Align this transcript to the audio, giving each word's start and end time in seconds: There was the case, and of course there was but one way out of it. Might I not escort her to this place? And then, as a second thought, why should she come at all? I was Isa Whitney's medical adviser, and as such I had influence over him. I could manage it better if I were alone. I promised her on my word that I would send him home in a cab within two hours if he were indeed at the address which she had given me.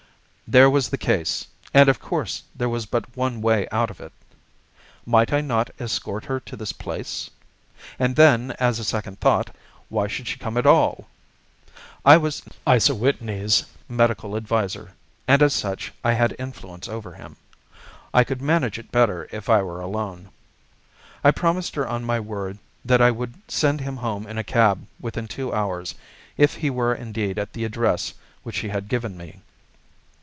There 0.51 0.69
was 0.69 0.89
the 0.89 0.97
case, 0.97 1.47
and 1.73 1.87
of 1.87 2.01
course 2.01 2.43
there 2.53 2.67
was 2.67 2.85
but 2.85 3.15
one 3.15 3.41
way 3.41 3.69
out 3.71 3.89
of 3.89 4.01
it. 4.01 4.11
Might 5.05 5.31
I 5.31 5.39
not 5.39 5.69
escort 5.79 6.25
her 6.25 6.41
to 6.41 6.57
this 6.57 6.73
place? 6.73 7.29
And 7.97 8.17
then, 8.17 8.51
as 8.59 8.77
a 8.77 8.83
second 8.83 9.21
thought, 9.21 9.55
why 9.87 10.07
should 10.07 10.27
she 10.27 10.37
come 10.37 10.57
at 10.57 10.65
all? 10.65 11.07
I 12.03 12.17
was 12.17 12.43
Isa 12.69 12.93
Whitney's 12.93 13.63
medical 13.87 14.35
adviser, 14.35 14.91
and 15.25 15.41
as 15.41 15.53
such 15.53 15.93
I 16.03 16.11
had 16.15 16.35
influence 16.37 16.89
over 16.89 17.13
him. 17.13 17.37
I 18.13 18.25
could 18.25 18.41
manage 18.41 18.77
it 18.77 18.91
better 18.91 19.29
if 19.31 19.47
I 19.47 19.61
were 19.61 19.79
alone. 19.79 20.31
I 21.23 21.31
promised 21.31 21.75
her 21.75 21.87
on 21.87 22.03
my 22.03 22.19
word 22.19 22.57
that 22.83 22.99
I 23.01 23.09
would 23.09 23.35
send 23.49 23.79
him 23.79 23.95
home 23.95 24.27
in 24.27 24.37
a 24.37 24.43
cab 24.43 24.85
within 24.99 25.29
two 25.29 25.53
hours 25.53 25.95
if 26.35 26.55
he 26.55 26.69
were 26.69 26.93
indeed 26.93 27.39
at 27.39 27.53
the 27.53 27.63
address 27.63 28.13
which 28.43 28.57
she 28.57 28.67
had 28.67 28.89
given 28.89 29.15
me. 29.15 29.39